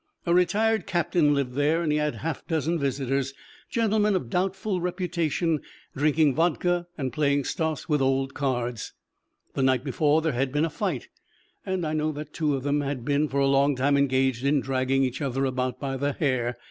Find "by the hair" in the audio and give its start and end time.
15.79-16.57